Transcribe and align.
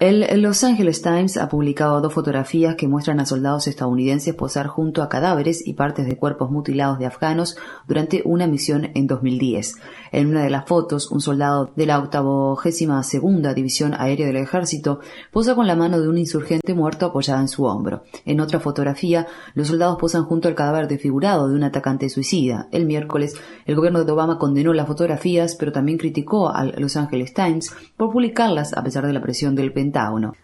El 0.00 0.40
Los 0.40 0.64
Angeles 0.64 1.02
Times 1.02 1.36
ha 1.36 1.50
publicado 1.50 2.00
dos 2.00 2.14
fotografías 2.14 2.74
que 2.74 2.88
muestran 2.88 3.20
a 3.20 3.26
soldados 3.26 3.66
estadounidenses 3.66 4.34
posar 4.34 4.66
junto 4.66 5.02
a 5.02 5.10
cadáveres 5.10 5.66
y 5.66 5.74
partes 5.74 6.06
de 6.06 6.16
cuerpos 6.16 6.50
mutilados 6.50 6.98
de 6.98 7.04
afganos 7.04 7.58
durante 7.86 8.22
una 8.24 8.46
misión 8.46 8.88
en 8.94 9.06
2010. 9.06 9.74
En 10.10 10.28
una 10.28 10.42
de 10.42 10.48
las 10.48 10.64
fotos, 10.64 11.10
un 11.10 11.20
soldado 11.20 11.70
de 11.76 11.84
la 11.84 12.00
82 12.00 13.54
División 13.54 13.92
Aérea 13.92 14.26
del 14.26 14.36
Ejército 14.36 15.00
posa 15.30 15.54
con 15.54 15.66
la 15.66 15.76
mano 15.76 16.00
de 16.00 16.08
un 16.08 16.16
insurgente 16.16 16.72
muerto 16.72 17.04
apoyada 17.04 17.42
en 17.42 17.48
su 17.48 17.64
hombro. 17.64 18.04
En 18.24 18.40
otra 18.40 18.60
fotografía, 18.60 19.26
los 19.52 19.68
soldados 19.68 19.98
posan 19.98 20.24
junto 20.24 20.48
al 20.48 20.54
cadáver 20.54 20.88
desfigurado 20.88 21.46
de 21.46 21.56
un 21.56 21.64
atacante 21.64 22.08
suicida. 22.08 22.68
El 22.72 22.86
miércoles, 22.86 23.34
el 23.66 23.76
gobierno 23.76 24.02
de 24.02 24.12
Obama 24.12 24.38
condenó 24.38 24.72
las 24.72 24.86
fotografías, 24.86 25.56
pero 25.56 25.72
también 25.72 25.98
criticó 25.98 26.48
al 26.48 26.74
Los 26.78 26.96
Angeles 26.96 27.34
Times 27.34 27.49
por 27.96 28.12
publicarlas 28.12 28.72
a 28.72 28.82
pesar 28.82 29.06
de 29.06 29.12
la 29.12 29.20
presión 29.20 29.54
del 29.54 29.72
Pentágono. 29.72 30.34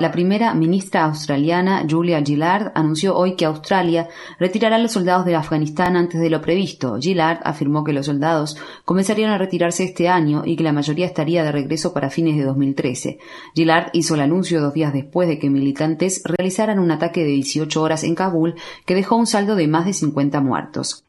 La 0.00 0.12
primera 0.12 0.54
ministra 0.54 1.04
australiana, 1.04 1.84
Julia 1.88 2.22
Gillard, 2.22 2.70
anunció 2.76 3.16
hoy 3.16 3.34
que 3.34 3.44
Australia 3.44 4.08
retirará 4.38 4.76
a 4.76 4.78
los 4.78 4.92
soldados 4.92 5.26
de 5.26 5.34
Afganistán 5.34 5.96
antes 5.96 6.20
de 6.20 6.30
lo 6.30 6.40
previsto. 6.40 6.96
Gillard 7.00 7.40
afirmó 7.42 7.82
que 7.82 7.92
los 7.92 8.06
soldados 8.06 8.56
comenzarían 8.84 9.30
a 9.30 9.38
retirarse 9.38 9.82
este 9.82 10.08
año 10.08 10.42
y 10.44 10.54
que 10.54 10.62
la 10.62 10.72
mayoría 10.72 11.06
estaría 11.06 11.42
de 11.42 11.50
regreso 11.50 11.92
para 11.92 12.08
fines 12.08 12.36
de 12.36 12.44
2013. 12.44 13.18
Gillard 13.56 13.90
hizo 13.94 14.14
el 14.14 14.20
anuncio 14.20 14.60
dos 14.60 14.74
días 14.74 14.92
después 14.92 15.26
de 15.26 15.40
que 15.40 15.50
militantes 15.50 16.22
realizaran 16.24 16.78
un 16.78 16.92
ataque 16.92 17.22
de 17.22 17.30
18 17.30 17.82
horas 17.82 18.04
en 18.04 18.14
Kabul 18.14 18.54
que 18.86 18.94
dejó 18.94 19.16
un 19.16 19.26
saldo 19.26 19.56
de 19.56 19.66
más 19.66 19.86
de 19.86 19.92
50 19.92 20.40
muertos. 20.40 21.04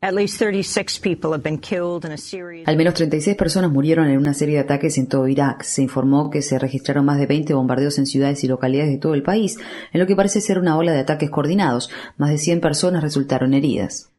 Al 2.65 2.77
menos 2.77 2.93
36 2.95 3.37
personas 3.37 3.71
murieron 3.71 4.07
en 4.07 4.17
una 4.17 4.33
serie 4.33 4.55
de 4.55 4.61
ataques 4.61 4.97
en 4.97 5.05
todo 5.07 5.27
Irak. 5.27 5.61
Se 5.61 5.83
informó 5.83 6.31
que 6.31 6.41
se 6.41 6.62
registraron 6.63 7.05
más 7.05 7.19
de 7.19 7.27
20 7.27 7.53
bombardeos 7.53 7.97
en 7.99 8.05
ciudades 8.05 8.43
y 8.43 8.47
localidades 8.47 8.91
de 8.91 8.97
todo 8.97 9.13
el 9.13 9.23
país, 9.23 9.57
en 9.91 9.99
lo 9.99 10.07
que 10.07 10.15
parece 10.15 10.41
ser 10.41 10.57
una 10.57 10.77
ola 10.77 10.93
de 10.93 10.99
ataques 10.99 11.29
coordinados. 11.29 11.89
Más 12.17 12.31
de 12.31 12.37
100 12.37 12.61
personas 12.61 13.03
resultaron 13.03 13.53
heridas. 13.53 14.12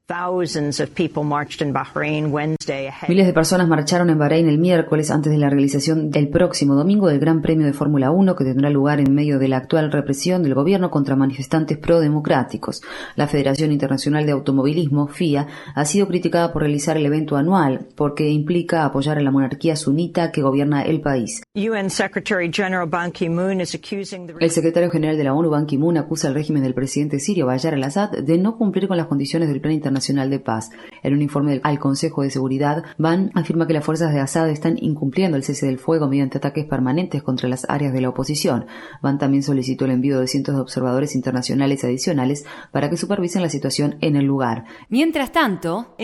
Miles 3.09 3.27
de 3.27 3.33
personas 3.33 3.67
marcharon 3.67 4.11
en 4.11 4.19
Bahrein 4.19 4.51
el 4.51 4.59
miércoles 4.59 5.11
antes 5.11 5.33
de 5.33 5.39
la 5.39 5.49
realización 5.49 6.11
del 6.11 6.29
próximo 6.29 6.75
domingo 6.75 7.09
del 7.09 7.19
Gran 7.19 7.41
Premio 7.41 7.65
de 7.65 7.73
Fórmula 7.73 8.11
1 8.11 8.37
que 8.37 8.45
tendrá 8.45 8.69
lugar 8.69 9.01
en 9.01 9.15
medio 9.15 9.39
de 9.39 9.49
la 9.49 9.57
actual 9.57 9.91
represión 9.91 10.43
del 10.43 10.53
gobierno 10.53 10.91
contra 10.91 11.17
manifestantes 11.17 11.79
pro-democráticos. 11.79 12.83
La 13.17 13.29
Federación 13.29 13.73
Internacional 13.73 14.27
de 14.27 14.33
Automovilismo, 14.33 15.07
FIA, 15.09 15.47
ha 15.75 15.85
sido 15.87 16.07
criticada 16.07 16.53
por 16.53 16.61
realizar 16.61 16.99
el 16.99 17.07
evento 17.07 17.39
anual 17.39 17.87
porque 17.97 18.29
implica 18.29 18.85
apoyar 18.85 19.17
a 19.17 19.23
la 19.23 19.31
monarquía 19.31 19.75
sunita 19.75 20.33
que 20.33 20.43
gobierna 20.43 20.83
el 20.83 21.01
país. 21.01 21.41
El 24.39 24.51
secretario 24.51 24.91
general 24.91 25.17
de 25.17 25.25
la 25.25 25.33
ONU, 25.33 25.49
Ban 25.49 25.65
Ki-moon, 25.65 25.97
acusa 25.97 26.29
al 26.29 26.35
régimen 26.35 26.63
del 26.63 26.75
presidente 26.75 27.19
sirio 27.21 27.47
Bayar 27.47 27.73
al-Assad 27.73 28.11
de 28.11 28.37
no 28.37 28.59
cumplir 28.59 28.87
con 28.87 28.99
las 28.99 29.07
condiciones 29.07 29.49
del 29.49 29.63
Plan 29.63 29.73
Internacional 29.73 29.94
Nacional 29.95 30.29
de 30.29 30.41
Paz. 30.41 30.71
En 31.03 31.15
un 31.15 31.23
informe 31.23 31.61
al 31.63 31.79
Consejo 31.79 32.23
de 32.23 32.31
Seguridad, 32.31 32.85
Ban 32.99 33.31
afirma 33.35 33.67
que 33.67 33.73
las 33.73 33.85
fuerzas 33.85 34.13
de 34.13 34.21
Assad 34.21 34.51
están 34.51 34.77
incumpliendo 34.81 35.37
el 35.37 35.45
cese 35.45 35.67
del 35.67 35.79
fuego 35.79 36.09
mediante 36.09 36.39
ataques 36.39 36.67
permanentes 36.67 37.23
contra 37.23 37.49
las 37.49 37.65
áreas 37.69 37.93
de 37.93 38.01
la 38.01 38.11
oposición. 38.11 38.67
Ban 39.03 39.19
también 39.19 39.43
solicitó 39.43 39.87
el 39.87 39.93
envío 39.93 40.21
de 40.21 40.27
cientos 40.27 40.55
de 40.55 40.61
observadores 40.61 41.15
internacionales 41.15 41.85
adicionales 41.85 42.45
para 42.73 42.91
que 42.91 42.97
supervisen 42.97 43.43
la 43.43 43.49
situación 43.49 43.97
en 44.01 44.17
el 44.17 44.25
lugar. 44.25 44.65
Mientras 44.89 45.33
tanto, 45.33 45.95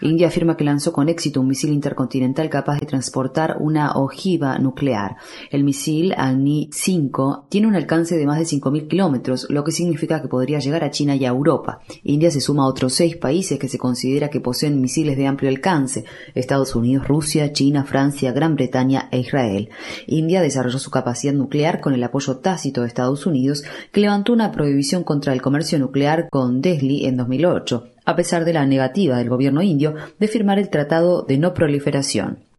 India 0.00 0.28
afirma 0.28 0.56
que 0.56 0.64
lanzó 0.64 0.92
con 0.92 1.08
éxito 1.08 1.40
un 1.40 1.48
misil 1.48 1.72
intercontinental 1.72 2.48
capaz 2.48 2.78
de 2.78 2.86
transportar 2.86 3.56
una 3.60 3.92
ojiva 3.92 4.58
nuclear. 4.58 5.16
El 5.50 5.64
misil 5.64 6.14
Agni-5 6.16 7.48
tiene 7.48 7.66
un 7.66 7.74
alcance 7.74 8.16
de 8.16 8.26
más 8.26 8.38
de 8.38 8.44
5.000 8.44 8.88
kilómetros, 8.88 9.46
lo 9.50 9.64
que 9.64 9.72
significa 9.72 10.22
que 10.22 10.28
podría 10.28 10.58
llegar 10.58 10.83
China 10.90 11.16
y 11.16 11.24
Europa. 11.24 11.80
India 12.02 12.30
se 12.30 12.40
suma 12.40 12.64
a 12.64 12.66
otros 12.66 12.94
seis 12.94 13.16
países 13.16 13.58
que 13.58 13.68
se 13.68 13.78
considera 13.78 14.30
que 14.30 14.40
poseen 14.40 14.80
misiles 14.80 15.16
de 15.16 15.26
amplio 15.26 15.50
alcance, 15.50 16.04
Estados 16.34 16.74
Unidos, 16.74 17.08
Rusia, 17.08 17.52
China, 17.52 17.84
Francia, 17.84 18.32
Gran 18.32 18.54
Bretaña 18.54 19.08
e 19.10 19.18
Israel. 19.18 19.70
India 20.06 20.42
desarrolló 20.42 20.78
su 20.78 20.90
capacidad 20.90 21.32
nuclear 21.32 21.80
con 21.80 21.94
el 21.94 22.04
apoyo 22.04 22.38
tácito 22.38 22.82
de 22.82 22.88
Estados 22.88 23.26
Unidos, 23.26 23.64
que 23.92 24.00
levantó 24.00 24.32
una 24.32 24.52
prohibición 24.52 25.04
contra 25.04 25.32
el 25.32 25.42
comercio 25.42 25.78
nuclear 25.78 26.28
con 26.30 26.60
Delhi 26.60 27.06
en 27.06 27.16
2008, 27.16 27.88
a 28.04 28.16
pesar 28.16 28.44
de 28.44 28.52
la 28.52 28.66
negativa 28.66 29.18
del 29.18 29.28
gobierno 29.28 29.62
indio 29.62 29.94
de 30.18 30.28
firmar 30.28 30.58
el 30.58 30.70
Tratado 30.70 31.22
de 31.22 31.38
No 31.38 31.54
Proliferación. 31.54 32.53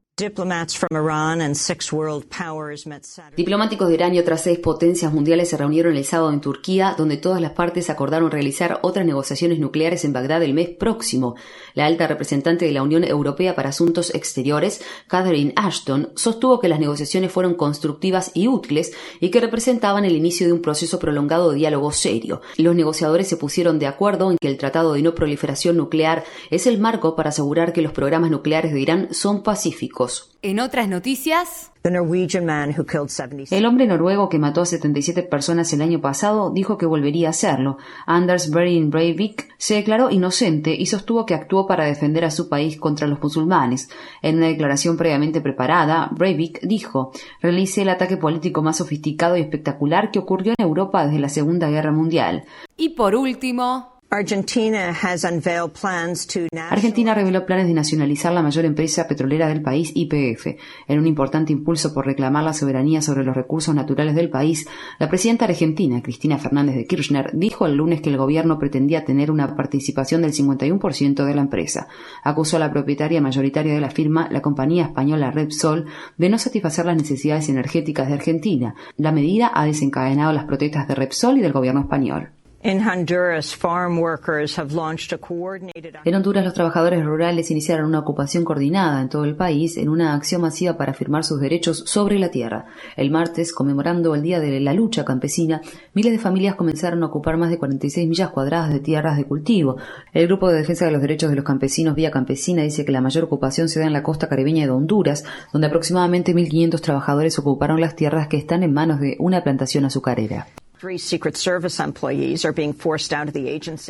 Diplomáticos 3.35 3.89
de 3.89 3.95
Irán 3.95 4.15
y 4.15 4.19
otras 4.19 4.43
seis 4.43 4.59
potencias 4.59 5.11
mundiales 5.11 5.49
se 5.49 5.57
reunieron 5.57 5.97
el 5.97 6.05
sábado 6.05 6.31
en 6.31 6.39
Turquía, 6.39 6.95
donde 6.97 7.17
todas 7.17 7.41
las 7.41 7.51
partes 7.51 7.89
acordaron 7.89 8.31
realizar 8.31 8.79
otras 8.81 9.05
negociaciones 9.05 9.59
nucleares 9.59 10.05
en 10.05 10.13
Bagdad 10.13 10.41
el 10.43 10.53
mes 10.53 10.69
próximo. 10.69 11.35
La 11.73 11.85
alta 11.85 12.07
representante 12.07 12.63
de 12.63 12.71
la 12.71 12.81
Unión 12.81 13.03
Europea 13.03 13.55
para 13.55 13.71
Asuntos 13.71 14.15
Exteriores, 14.15 14.81
Catherine 15.07 15.51
Ashton, 15.57 16.13
sostuvo 16.15 16.61
que 16.61 16.69
las 16.69 16.79
negociaciones 16.79 17.33
fueron 17.33 17.55
constructivas 17.55 18.31
y 18.33 18.47
útiles 18.47 18.93
y 19.19 19.31
que 19.31 19.41
representaban 19.41 20.05
el 20.05 20.15
inicio 20.15 20.47
de 20.47 20.53
un 20.53 20.61
proceso 20.61 20.97
prolongado 20.97 21.51
de 21.51 21.57
diálogo 21.57 21.91
serio. 21.91 22.39
Los 22.55 22.73
negociadores 22.73 23.27
se 23.27 23.35
pusieron 23.35 23.79
de 23.79 23.87
acuerdo 23.87 24.31
en 24.31 24.37
que 24.37 24.47
el 24.47 24.57
Tratado 24.57 24.93
de 24.93 25.01
No 25.01 25.13
Proliferación 25.13 25.75
Nuclear 25.75 26.23
es 26.51 26.67
el 26.67 26.79
marco 26.79 27.17
para 27.17 27.31
asegurar 27.31 27.73
que 27.73 27.81
los 27.81 27.91
programas 27.91 28.31
nucleares 28.31 28.71
de 28.71 28.79
Irán 28.79 29.09
son 29.11 29.43
pacíficos. 29.43 30.04
En 30.41 30.59
otras 30.59 30.87
noticias, 30.87 31.71
el 31.83 33.65
hombre 33.65 33.87
noruego 33.87 34.29
que 34.29 34.39
mató 34.39 34.61
a 34.61 34.65
77 34.65 35.23
personas 35.23 35.71
el 35.73 35.81
año 35.81 36.01
pasado 36.01 36.51
dijo 36.51 36.77
que 36.77 36.85
volvería 36.85 37.27
a 37.27 37.29
hacerlo. 37.31 37.77
Anders 38.05 38.51
Behring 38.51 38.89
Breivik 38.89 39.49
se 39.57 39.75
declaró 39.75 40.09
inocente 40.09 40.75
y 40.75 40.85
sostuvo 40.85 41.25
que 41.25 41.33
actuó 41.33 41.67
para 41.67 41.85
defender 41.85 42.25
a 42.25 42.31
su 42.31 42.49
país 42.49 42.77
contra 42.77 43.07
los 43.07 43.21
musulmanes. 43.21 43.89
En 44.21 44.37
una 44.37 44.47
declaración 44.47 44.97
previamente 44.97 45.41
preparada, 45.41 46.09
Breivik 46.11 46.61
dijo: 46.61 47.11
Realicé 47.41 47.83
el 47.83 47.89
ataque 47.89 48.17
político 48.17 48.61
más 48.61 48.77
sofisticado 48.77 49.37
y 49.37 49.41
espectacular 49.41 50.11
que 50.11 50.19
ocurrió 50.19 50.53
en 50.57 50.65
Europa 50.65 51.05
desde 51.05 51.19
la 51.19 51.29
Segunda 51.29 51.69
Guerra 51.69 51.91
Mundial. 51.91 52.45
Y 52.77 52.89
por 52.89 53.15
último, 53.15 53.94
Argentina 56.69 57.13
reveló 57.13 57.45
planes 57.45 57.67
de 57.67 57.73
nacionalizar 57.73 58.31
la 58.31 58.41
mayor 58.41 58.63
empresa 58.63 59.09
petrolera 59.09 59.49
del 59.49 59.61
país, 59.61 59.91
YPF. 59.93 60.55
En 60.87 60.99
un 60.99 61.07
importante 61.07 61.51
impulso 61.51 61.93
por 61.93 62.05
reclamar 62.05 62.45
la 62.45 62.53
soberanía 62.53 63.01
sobre 63.01 63.25
los 63.25 63.35
recursos 63.35 63.75
naturales 63.75 64.15
del 64.15 64.29
país, 64.29 64.67
la 64.99 65.09
presidenta 65.09 65.43
argentina, 65.43 66.01
Cristina 66.01 66.37
Fernández 66.37 66.75
de 66.75 66.87
Kirchner, 66.87 67.31
dijo 67.33 67.65
el 67.65 67.75
lunes 67.75 67.99
que 67.99 68.09
el 68.09 68.15
gobierno 68.15 68.57
pretendía 68.57 69.03
tener 69.03 69.31
una 69.31 69.53
participación 69.53 70.21
del 70.21 70.31
51% 70.31 71.25
de 71.25 71.35
la 71.35 71.41
empresa. 71.41 71.89
Acusó 72.23 72.55
a 72.55 72.59
la 72.59 72.71
propietaria 72.71 73.19
mayoritaria 73.19 73.73
de 73.73 73.81
la 73.81 73.91
firma, 73.91 74.29
la 74.31 74.41
compañía 74.41 74.85
española 74.85 75.31
Repsol, 75.31 75.87
de 76.17 76.29
no 76.29 76.37
satisfacer 76.37 76.85
las 76.85 76.95
necesidades 76.95 77.49
energéticas 77.49 78.07
de 78.07 78.13
Argentina. 78.13 78.75
La 78.95 79.11
medida 79.11 79.51
ha 79.53 79.65
desencadenado 79.65 80.31
las 80.31 80.45
protestas 80.45 80.87
de 80.87 80.95
Repsol 80.95 81.39
y 81.39 81.41
del 81.41 81.51
gobierno 81.51 81.81
español. 81.81 82.34
En 86.03 86.15
Honduras, 86.15 86.43
los 86.43 86.55
trabajadores 86.55 87.05
rurales 87.05 87.51
iniciaron 87.51 87.85
una 87.85 87.99
ocupación 87.99 88.43
coordinada 88.43 89.01
en 89.01 89.09
todo 89.09 89.23
el 89.23 89.35
país 89.35 89.77
en 89.77 89.87
una 89.87 90.15
acción 90.15 90.41
masiva 90.41 90.75
para 90.75 90.93
afirmar 90.93 91.23
sus 91.23 91.39
derechos 91.39 91.83
sobre 91.85 92.17
la 92.17 92.31
tierra. 92.31 92.65
El 92.97 93.11
martes, 93.11 93.53
conmemorando 93.53 94.15
el 94.15 94.23
Día 94.23 94.39
de 94.39 94.59
la 94.61 94.73
Lucha 94.73 95.05
Campesina, 95.05 95.61
miles 95.93 96.11
de 96.11 96.17
familias 96.17 96.55
comenzaron 96.55 97.03
a 97.03 97.05
ocupar 97.05 97.37
más 97.37 97.51
de 97.51 97.59
46 97.59 98.09
millas 98.09 98.31
cuadradas 98.31 98.73
de 98.73 98.79
tierras 98.79 99.15
de 99.17 99.25
cultivo. 99.25 99.77
El 100.11 100.25
Grupo 100.25 100.49
de 100.49 100.57
Defensa 100.57 100.85
de 100.85 100.91
los 100.91 101.01
Derechos 101.01 101.29
de 101.29 101.35
los 101.35 101.45
Campesinos 101.45 101.93
Vía 101.93 102.09
Campesina 102.09 102.63
dice 102.63 102.83
que 102.83 102.91
la 102.91 103.01
mayor 103.01 103.25
ocupación 103.25 103.69
se 103.69 103.79
da 103.79 103.85
en 103.85 103.93
la 103.93 104.01
costa 104.01 104.27
caribeña 104.27 104.65
de 104.65 104.71
Honduras, 104.71 105.23
donde 105.53 105.67
aproximadamente 105.67 106.33
1.500 106.33 106.81
trabajadores 106.81 107.37
ocuparon 107.37 107.79
las 107.79 107.95
tierras 107.95 108.27
que 108.27 108.37
están 108.37 108.63
en 108.63 108.73
manos 108.73 108.99
de 108.99 109.17
una 109.19 109.43
plantación 109.43 109.85
azucarera. 109.85 110.47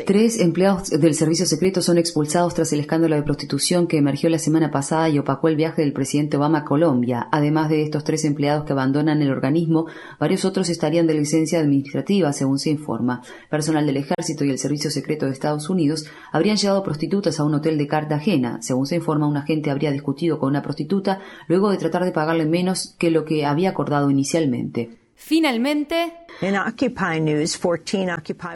Tres 0.04 0.38
empleados 0.38 0.90
del 0.90 1.14
servicio 1.14 1.44
secreto 1.44 1.82
son 1.82 1.98
expulsados 1.98 2.54
tras 2.54 2.72
el 2.72 2.80
escándalo 2.80 3.16
de 3.16 3.22
prostitución 3.22 3.88
que 3.88 3.98
emergió 3.98 4.30
la 4.30 4.38
semana 4.38 4.70
pasada 4.70 5.08
y 5.08 5.18
opacó 5.18 5.48
el 5.48 5.56
viaje 5.56 5.82
del 5.82 5.92
presidente 5.92 6.36
Obama 6.36 6.58
a 6.58 6.64
Colombia. 6.64 7.26
Además 7.32 7.70
de 7.70 7.82
estos 7.82 8.04
tres 8.04 8.24
empleados 8.24 8.64
que 8.64 8.72
abandonan 8.72 9.20
el 9.20 9.32
organismo, 9.32 9.86
varios 10.20 10.44
otros 10.44 10.68
estarían 10.68 11.08
de 11.08 11.14
licencia 11.14 11.58
administrativa, 11.58 12.32
según 12.32 12.60
se 12.60 12.70
informa. 12.70 13.20
Personal 13.50 13.84
del 13.84 13.96
ejército 13.96 14.44
y 14.44 14.50
el 14.50 14.58
servicio 14.58 14.90
secreto 14.90 15.26
de 15.26 15.32
Estados 15.32 15.68
Unidos 15.68 16.06
habrían 16.30 16.56
llevado 16.56 16.84
prostitutas 16.84 17.40
a 17.40 17.44
un 17.44 17.54
hotel 17.54 17.78
de 17.78 17.88
Cartagena. 17.88 18.62
Según 18.62 18.86
se 18.86 18.94
informa, 18.94 19.26
un 19.26 19.36
agente 19.36 19.72
habría 19.72 19.90
discutido 19.90 20.38
con 20.38 20.50
una 20.50 20.62
prostituta 20.62 21.20
luego 21.48 21.70
de 21.70 21.78
tratar 21.78 22.04
de 22.04 22.12
pagarle 22.12 22.46
menos 22.46 22.94
que 22.98 23.10
lo 23.10 23.24
que 23.24 23.44
había 23.44 23.70
acordado 23.70 24.08
inicialmente. 24.08 24.98
Finalmente, 25.16 26.12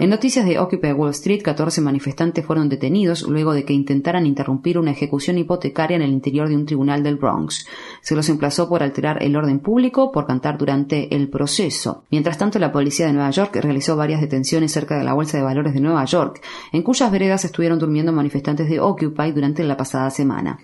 en 0.01 0.11
noticias 0.11 0.45
de 0.45 0.59
Occupy 0.59 0.93
Wall 0.93 1.11
Street, 1.11 1.41
14 1.43 1.81
manifestantes 1.81 2.45
fueron 2.45 2.69
detenidos 2.69 3.23
luego 3.23 3.55
de 3.55 3.65
que 3.65 3.73
intentaran 3.73 4.27
interrumpir 4.27 4.79
una 4.79 4.91
ejecución 4.91 5.39
hipotecaria 5.39 5.97
en 5.97 6.03
el 6.03 6.11
interior 6.11 6.49
de 6.49 6.57
un 6.57 6.67
tribunal 6.67 7.03
del 7.03 7.17
Bronx. 7.17 7.67
Se 8.03 8.15
los 8.15 8.29
emplazó 8.29 8.69
por 8.69 8.83
alterar 8.83 9.23
el 9.23 9.35
orden 9.35 9.61
público 9.61 10.13
por 10.13 10.27
cantar 10.27 10.59
durante 10.59 11.15
el 11.15 11.31
proceso. 11.31 12.05
Mientras 12.11 12.37
tanto, 12.37 12.59
la 12.59 12.71
policía 12.71 13.07
de 13.07 13.15
Nueva 13.15 13.31
York 13.31 13.57
realizó 13.57 13.97
varias 13.97 14.21
detenciones 14.21 14.73
cerca 14.73 14.99
de 14.99 15.05
la 15.05 15.15
Bolsa 15.15 15.39
de 15.39 15.43
Valores 15.43 15.73
de 15.73 15.81
Nueva 15.81 16.05
York, 16.05 16.43
en 16.73 16.83
cuyas 16.83 17.11
veredas 17.11 17.45
estuvieron 17.47 17.79
durmiendo 17.79 18.13
manifestantes 18.13 18.69
de 18.69 18.81
Occupy 18.81 19.33
durante 19.33 19.65
la 19.65 19.77
pasada 19.77 20.11
semana. 20.11 20.59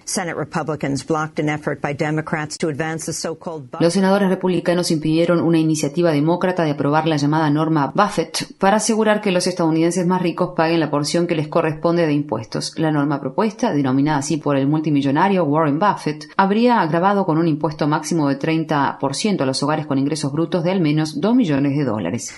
Los 3.81 3.93
senadores 3.93 4.29
republicanos 4.29 4.91
impidieron 4.91 5.41
una 5.41 5.59
iniciativa 5.59 6.13
demócrata 6.13 6.63
de 6.63 6.73
aprobar 6.73 7.06
la 7.09 7.17
llamada 7.17 7.51
norma 7.51 7.93
Buffett 7.95 8.57
para 8.59 8.77
asegurar 8.77 9.21
que 9.21 9.33
los 9.33 9.47
estadounidenses 9.47 10.07
más 10.07 10.23
ricos 10.23 10.53
paguen 10.57 10.81
la 10.81 10.91
porción 10.91 11.27
que 11.27 11.35
les 11.35 11.49
corresponde 11.49 12.07
de 12.07 12.13
impuestos. 12.13 12.79
La 12.79 12.91
norma 12.91 13.21
propuesta, 13.21 13.73
denominada 13.73 14.19
así 14.19 14.37
por 14.37 14.57
el 14.57 14.67
multimillonario 14.67 15.45
Warren 15.45 15.79
Buffett, 15.79 16.29
habría 16.37 16.81
agravado 16.81 17.25
con 17.25 17.39
un 17.39 17.49
impuesto 17.49 17.87
máximo 17.87 18.29
de 18.29 18.39
30% 18.39 19.41
a 19.41 19.47
los 19.47 19.63
hogares 19.63 19.87
con 19.87 19.99
ingresos 19.99 20.33
brutos 20.33 20.65
de 20.65 20.73
al 20.73 20.81
menos 20.81 21.21
2 21.21 21.35
millones 21.35 21.77
de 21.77 21.85
dólares. 21.85 22.35